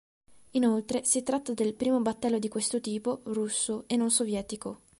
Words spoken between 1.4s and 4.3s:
del primo battello di questo tipo russo e non